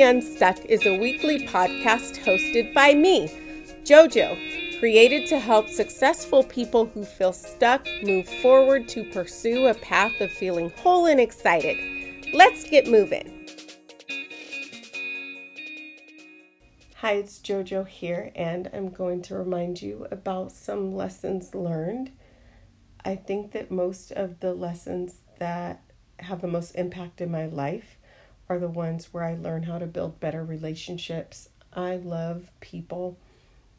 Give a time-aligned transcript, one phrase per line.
[0.00, 3.28] Unstuck is a weekly podcast hosted by me,
[3.84, 10.18] JoJo, created to help successful people who feel stuck move forward to pursue a path
[10.20, 11.76] of feeling whole and excited.
[12.32, 13.46] Let's get moving.
[16.96, 22.12] Hi, it's JoJo here, and I'm going to remind you about some lessons learned.
[23.04, 25.82] I think that most of the lessons that
[26.20, 27.98] have the most impact in my life
[28.52, 31.48] are the ones where I learn how to build better relationships.
[31.72, 33.18] I love people.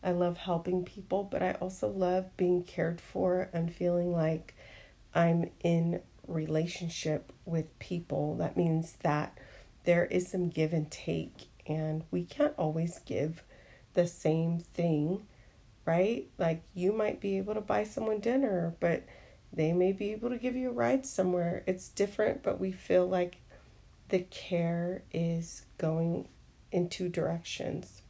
[0.00, 4.54] I love helping people, but I also love being cared for and feeling like
[5.12, 8.36] I'm in relationship with people.
[8.36, 9.36] That means that
[9.82, 13.42] there is some give and take, and we can't always give
[13.94, 15.26] the same thing,
[15.84, 16.28] right?
[16.38, 19.04] Like you might be able to buy someone dinner, but
[19.52, 21.64] they may be able to give you a ride somewhere.
[21.66, 23.39] It's different, but we feel like
[24.10, 26.28] the care is going
[26.70, 28.02] in two directions.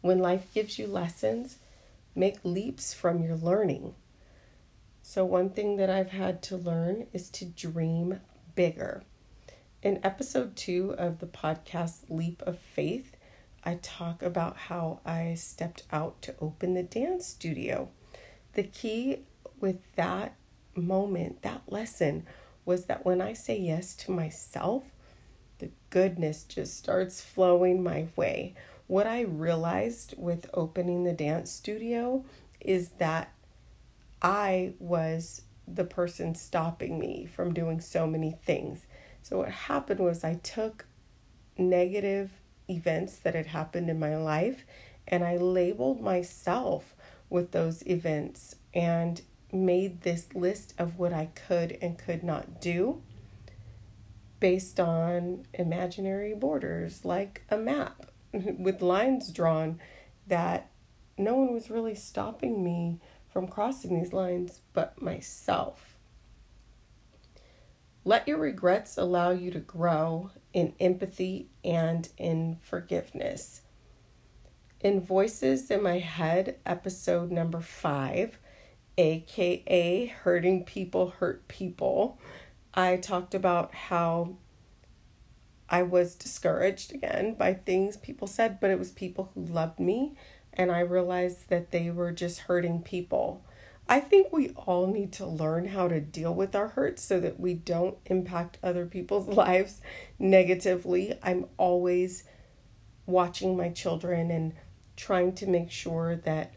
[0.00, 1.58] When life gives you lessons,
[2.14, 3.94] make leaps from your learning.
[5.02, 8.20] So, one thing that I've had to learn is to dream
[8.54, 9.02] bigger.
[9.82, 13.16] In episode two of the podcast Leap of Faith,
[13.64, 17.88] I talk about how I stepped out to open the dance studio.
[18.52, 19.20] The key
[19.58, 20.34] with that
[20.74, 22.26] moment, that lesson,
[22.68, 24.84] was that when I say yes to myself,
[25.58, 28.54] the goodness just starts flowing my way.
[28.86, 32.26] What I realized with opening the dance studio
[32.60, 33.32] is that
[34.20, 38.84] I was the person stopping me from doing so many things.
[39.22, 40.84] So, what happened was I took
[41.56, 42.30] negative
[42.68, 44.66] events that had happened in my life
[45.06, 46.94] and I labeled myself
[47.30, 48.56] with those events.
[48.74, 53.02] And made this list of what I could and could not do
[54.40, 59.80] based on imaginary borders, like a map with lines drawn
[60.26, 60.70] that
[61.16, 63.00] no one was really stopping me
[63.32, 65.96] from crossing these lines but myself.
[68.04, 73.62] Let your regrets allow you to grow in empathy and in forgiveness.
[74.80, 78.38] In Voices in My Head, episode number five,
[78.98, 82.18] aka Hurting People Hurt People,
[82.74, 84.36] I talked about how
[85.70, 90.16] I was discouraged again by things people said, but it was people who loved me,
[90.52, 93.44] and I realized that they were just hurting people.
[93.88, 97.40] I think we all need to learn how to deal with our hurts so that
[97.40, 99.80] we don't impact other people's lives
[100.18, 101.18] negatively.
[101.22, 102.24] I'm always
[103.06, 104.54] watching my children and
[104.96, 106.52] trying to make sure that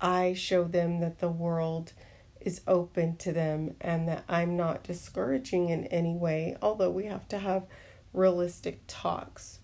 [0.00, 1.92] I show them that the world
[2.40, 7.28] is open to them and that I'm not discouraging in any way, although we have
[7.28, 7.66] to have
[8.12, 9.58] realistic talks.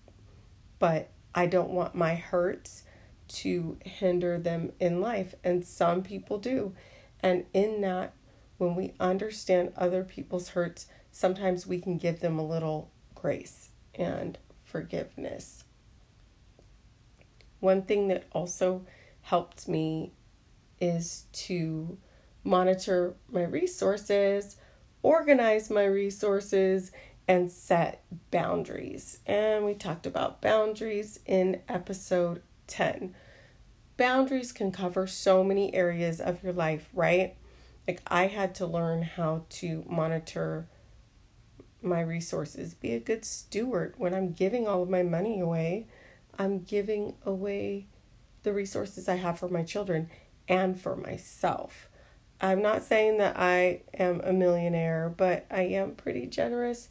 [0.77, 2.83] But I don't want my hurts
[3.27, 6.73] to hinder them in life, and some people do.
[7.21, 8.13] And in that,
[8.57, 14.37] when we understand other people's hurts, sometimes we can give them a little grace and
[14.63, 15.63] forgiveness.
[17.59, 18.85] One thing that also
[19.21, 20.13] helped me
[20.79, 21.97] is to
[22.43, 24.57] monitor my resources,
[25.01, 26.91] organize my resources,
[27.27, 29.19] and set boundaries.
[29.25, 33.15] And we talked about boundaries in episode 10.
[33.97, 37.35] Boundaries can cover so many areas of your life, right?
[37.87, 40.67] Like, I had to learn how to monitor
[41.81, 43.93] my resources, be a good steward.
[43.97, 45.87] When I'm giving all of my money away,
[46.37, 47.87] I'm giving away
[48.43, 50.09] the resources I have for my children
[50.47, 51.89] and for myself.
[52.41, 56.89] I'm not saying that I am a millionaire, but I am pretty generous.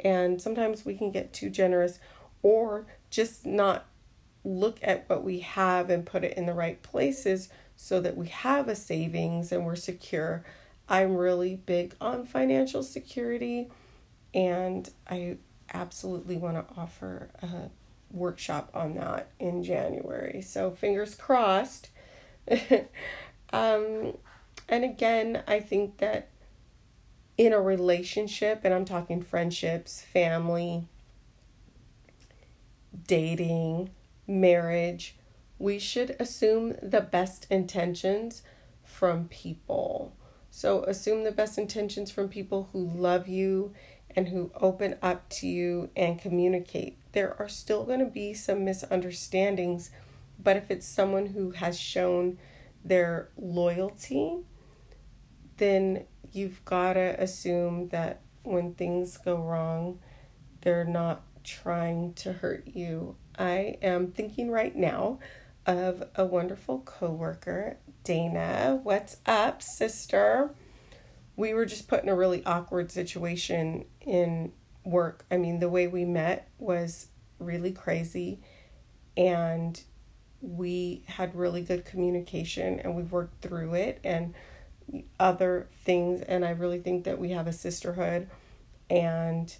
[0.00, 1.98] And sometimes we can get too generous
[2.42, 3.86] or just not
[4.44, 8.28] look at what we have and put it in the right places so that we
[8.28, 10.44] have a savings and we're secure.
[10.88, 13.68] I'm really big on financial security
[14.32, 15.38] and I
[15.74, 17.70] absolutely want to offer a
[18.12, 20.42] workshop on that in January.
[20.42, 21.90] So fingers crossed
[23.52, 24.16] um,
[24.68, 26.28] and again, I think that
[27.38, 30.88] in a relationship, and I'm talking friendships, family,
[33.06, 33.90] dating,
[34.26, 35.16] marriage,
[35.58, 38.42] we should assume the best intentions
[38.84, 40.14] from people.
[40.50, 43.74] So, assume the best intentions from people who love you
[44.14, 46.96] and who open up to you and communicate.
[47.12, 49.90] There are still going to be some misunderstandings
[50.42, 52.38] but if it's someone who has shown
[52.84, 54.38] their loyalty,
[55.56, 59.98] then you've got to assume that when things go wrong,
[60.60, 63.16] they're not trying to hurt you.
[63.38, 65.18] I am thinking right now
[65.66, 68.78] of a wonderful coworker, Dana.
[68.82, 70.54] What's up, sister?
[71.34, 74.52] We were just put in a really awkward situation in
[74.84, 75.24] work.
[75.30, 78.40] I mean, the way we met was really crazy
[79.16, 79.80] and
[80.46, 84.34] we had really good communication and we worked through it and
[85.18, 88.28] other things and I really think that we have a sisterhood
[88.88, 89.54] and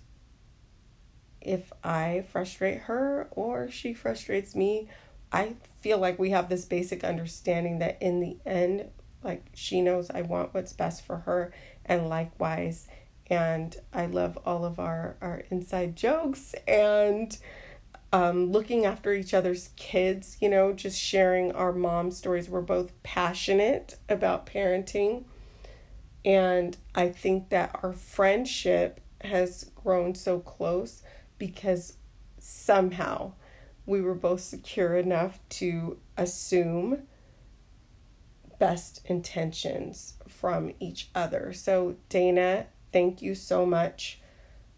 [1.46, 4.88] if I frustrate her or she frustrates me,
[5.32, 8.86] I feel like we have this basic understanding that in the end,
[9.22, 11.52] like she knows I want what's best for her,
[11.84, 12.88] and likewise.
[13.28, 17.36] And I love all of our, our inside jokes and
[18.12, 22.48] um, looking after each other's kids, you know, just sharing our mom stories.
[22.48, 25.24] We're both passionate about parenting.
[26.24, 31.02] And I think that our friendship has grown so close
[31.38, 31.94] because
[32.38, 33.32] somehow
[33.86, 37.02] we were both secure enough to assume
[38.58, 41.52] best intentions from each other.
[41.52, 44.20] So, Dana, thank you so much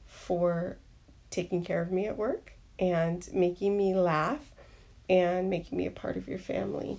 [0.04, 0.78] for
[1.30, 4.52] taking care of me at work and making me laugh
[5.08, 6.98] and making me a part of your family.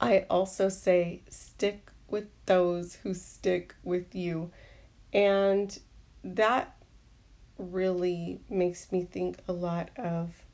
[0.00, 4.50] I also say stick with those who stick with you.
[5.12, 5.76] And
[6.22, 6.76] that
[7.58, 10.44] really makes me think a lot of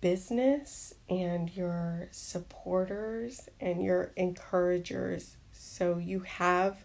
[0.00, 5.36] business and your supporters and your encouragers.
[5.52, 6.84] So you have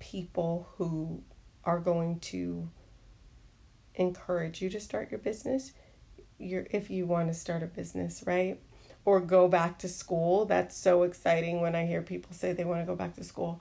[0.00, 1.22] people who
[1.64, 2.68] are going to
[3.96, 5.72] encourage you to start your business.
[6.38, 8.60] You're, if you want to start a business, right?
[9.04, 10.44] Or go back to school.
[10.44, 13.60] That's so exciting when I hear people say they want to go back to school.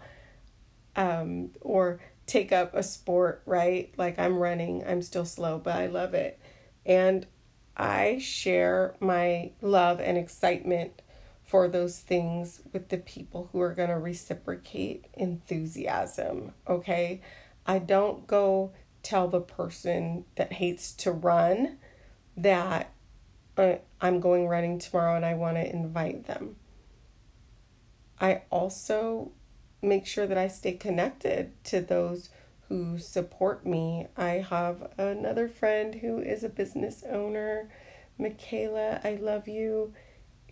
[0.95, 3.93] Um, or take up a sport, right?
[3.97, 6.39] Like I'm running, I'm still slow, but I love it.
[6.85, 7.25] And
[7.77, 11.01] I share my love and excitement
[11.43, 17.21] for those things with the people who are going to reciprocate enthusiasm, okay?
[17.65, 18.71] I don't go
[19.05, 21.77] tell the person that hates to run
[22.35, 22.91] that
[23.57, 26.55] uh, I'm going running tomorrow and I want to invite them.
[28.19, 29.31] I also
[29.81, 32.29] make sure that I stay connected to those
[32.67, 34.07] who support me.
[34.17, 37.69] I have another friend who is a business owner,
[38.17, 39.01] Michaela.
[39.03, 39.93] I love you.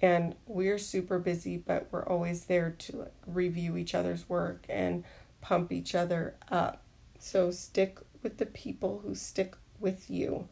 [0.01, 5.03] And we're super busy, but we're always there to review each other's work and
[5.41, 6.83] pump each other up.
[7.17, 10.47] So stick with the people who stick with you.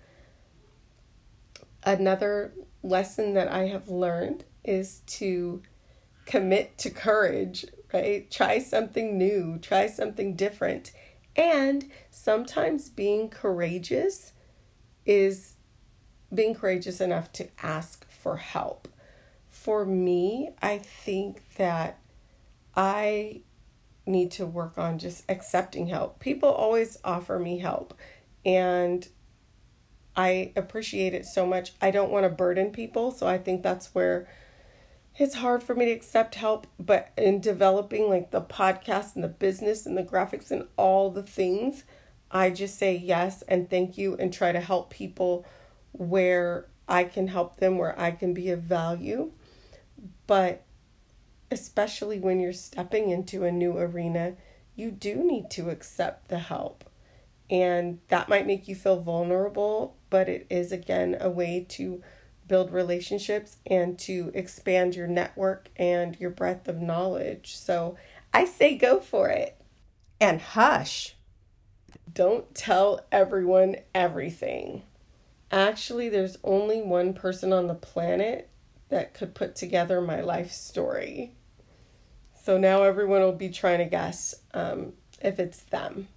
[1.83, 2.53] Another
[2.83, 5.63] lesson that I have learned is to
[6.25, 8.29] commit to courage right?
[8.29, 10.91] Try something new, try something different.
[11.35, 14.33] And sometimes being courageous
[15.06, 15.56] is
[16.33, 18.88] being courageous enough to ask for help.
[19.50, 22.00] For me, I think that
[22.75, 23.41] I
[24.06, 26.19] need to work on just accepting help.
[26.19, 27.94] People always offer me help,
[28.45, 29.07] and
[30.16, 31.73] I appreciate it so much.
[31.81, 34.28] I don't want to burden people, so I think that's where
[35.18, 39.30] it's hard for me to accept help, but in developing like the podcast and the
[39.30, 41.83] business and the graphics and all the things,
[42.30, 45.45] I just say yes and thank you and try to help people
[45.92, 49.31] where I can help them, where I can be of value.
[50.28, 50.64] But
[51.52, 54.34] especially when you're stepping into a new arena,
[54.76, 56.86] you do need to accept the help.
[57.50, 62.02] And that might make you feel vulnerable, but it is again a way to
[62.48, 67.56] build relationships and to expand your network and your breadth of knowledge.
[67.56, 67.98] So
[68.34, 69.58] I say go for it.
[70.20, 71.16] And hush,
[72.14, 74.84] don't tell everyone everything.
[75.52, 78.50] Actually, there's only one person on the planet
[78.90, 81.34] that could put together my life story.
[82.44, 86.07] So now everyone will be trying to guess um, if it's them.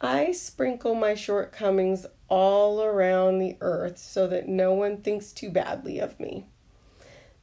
[0.00, 5.98] I sprinkle my shortcomings all around the earth so that no one thinks too badly
[5.98, 6.46] of me.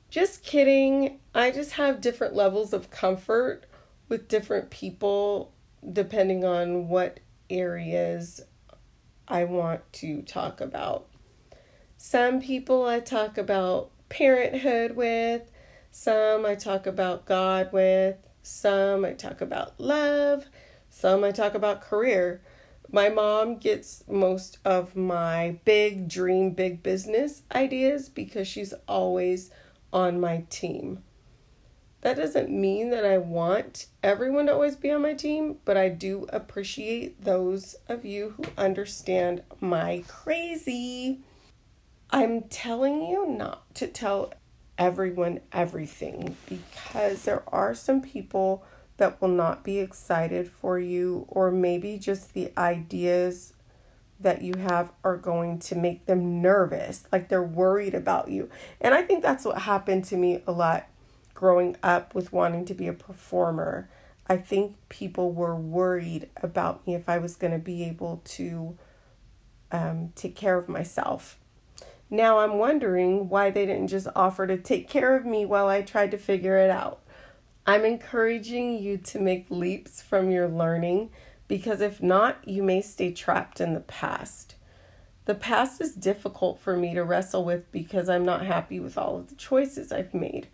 [0.09, 1.19] Just kidding.
[1.35, 3.65] I just have different levels of comfort
[4.07, 5.51] with different people
[5.91, 8.39] depending on what areas
[9.27, 11.07] I want to talk about.
[11.97, 15.51] Some people I talk about parenthood with,
[15.91, 20.45] some I talk about God with, some I talk about love,
[20.89, 22.41] some I talk about career.
[22.91, 29.51] My mom gets most of my big dream, big business ideas because she's always
[29.93, 31.03] on my team.
[32.01, 35.89] That doesn't mean that I want everyone to always be on my team, but I
[35.89, 41.19] do appreciate those of you who understand my crazy.
[42.09, 44.33] I'm telling you not to tell
[44.79, 48.63] everyone everything because there are some people
[48.97, 53.53] that will not be excited for you, or maybe just the ideas
[54.19, 58.49] that you have are going to make them nervous, like they're worried about you.
[58.81, 60.87] And I think that's what happened to me a lot
[61.33, 63.89] growing up with wanting to be a performer.
[64.27, 68.77] I think people were worried about me if I was going to be able to
[69.71, 71.38] um, take care of myself.
[72.09, 75.81] Now I'm wondering why they didn't just offer to take care of me while I
[75.81, 77.01] tried to figure it out.
[77.67, 81.11] I'm encouraging you to make leaps from your learning
[81.47, 84.55] because if not, you may stay trapped in the past.
[85.25, 89.17] The past is difficult for me to wrestle with because I'm not happy with all
[89.17, 90.47] of the choices I've made.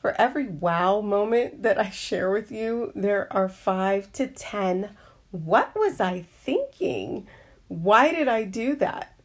[0.00, 4.90] For every wow moment that I share with you, there are five to ten.
[5.32, 7.26] What was I thinking?
[7.66, 9.19] Why did I do that?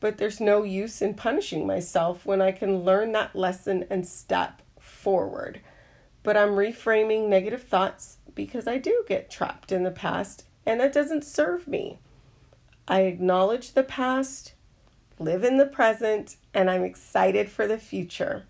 [0.00, 4.62] But there's no use in punishing myself when I can learn that lesson and step
[4.78, 5.60] forward.
[6.22, 10.92] But I'm reframing negative thoughts because I do get trapped in the past and that
[10.92, 11.98] doesn't serve me.
[12.86, 14.52] I acknowledge the past,
[15.18, 18.44] live in the present, and I'm excited for the future.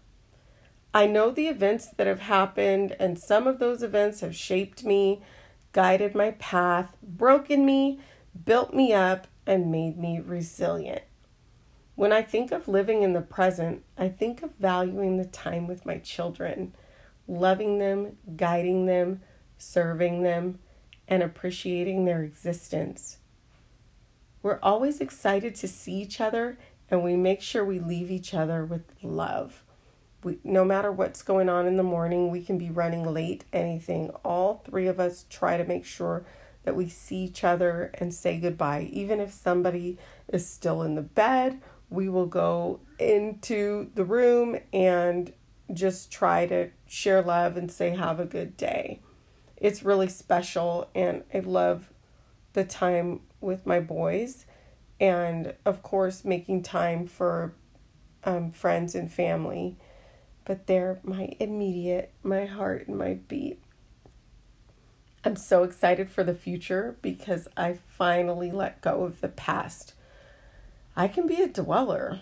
[0.93, 5.23] I know the events that have happened, and some of those events have shaped me,
[5.73, 8.01] guided my path, broken me,
[8.45, 11.03] built me up, and made me resilient.
[11.99, 15.85] When I think of living in the present, I think of valuing the time with
[15.85, 16.73] my children,
[17.27, 19.23] loving them, guiding them,
[19.57, 20.61] serving them,
[21.09, 23.19] and appreciating their existence.
[24.45, 26.57] We're always excited to see each other,
[26.89, 29.65] and we make sure we leave each other with love
[30.23, 34.11] we, no matter what's going on in the morning, we can be running late, anything.
[34.25, 36.25] All three of us try to make sure
[36.65, 38.89] that we see each other and say goodbye.
[38.93, 39.97] Even if somebody
[40.29, 45.33] is still in the bed, we will go into the room and
[45.73, 49.01] just try to share love and say, Have a good day.
[49.57, 51.91] It's really special, and I love
[52.53, 54.47] the time with my boys,
[55.01, 57.55] and of course, making time for
[58.25, 59.77] um, friends and family
[60.49, 63.61] but they're my immediate, my heart, and my beat.
[65.23, 69.93] I'm so excited for the future because I finally let go of the past.
[70.99, 72.19] I can be a dweller.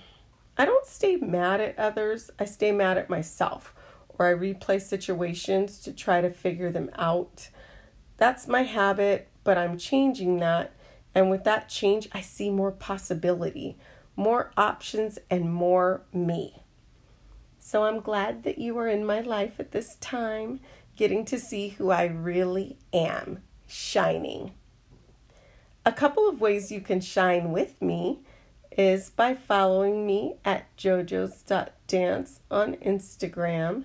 [0.59, 3.75] I don't stay mad at others, I stay mad at myself,
[4.11, 7.49] or I replay situations to try to figure them out.
[8.19, 10.75] That's my habit, but I'm changing that.
[11.15, 13.79] And with that change, I see more possibility,
[14.15, 16.63] more options, and more me.
[17.59, 20.61] So I'm glad that you are in my life at this time,
[20.97, 24.53] getting to see who I really am, shining.
[25.87, 28.21] A couple of ways you can shine with me
[28.77, 33.85] is by following me at jojos.dance on Instagram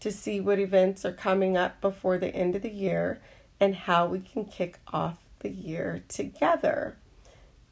[0.00, 3.20] to see what events are coming up before the end of the year
[3.58, 6.96] and how we can kick off the year together.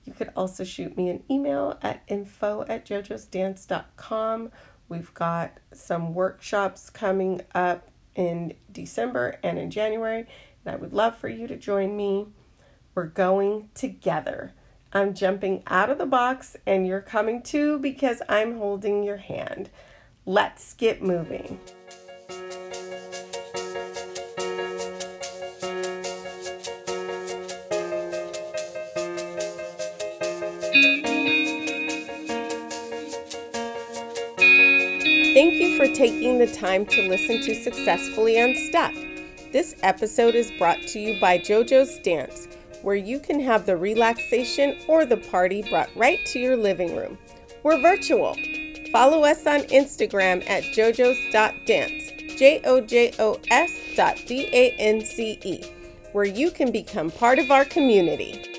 [0.04, 4.50] You could also shoot me an email at info at jojosdance.com
[4.88, 10.26] We've got some workshops coming up in December and in January,
[10.64, 12.26] and I would love for you to join me.
[12.94, 14.52] We're going together.
[14.93, 19.71] I'm jumping out of the box, and you're coming too because I'm holding your hand.
[20.25, 21.61] Let's get moving.
[35.35, 38.95] Thank you for taking the time to listen to Successfully Unstuck.
[39.52, 42.45] This episode is brought to you by JoJo's Dance,
[42.87, 47.19] where you can have the relaxation or the party brought right to your living room.
[47.64, 48.37] We're virtual.
[48.93, 55.05] Follow us on Instagram at jojos.dance, J O J O S dot D A N
[55.05, 55.64] C E,
[56.12, 58.55] where you can become part of our community.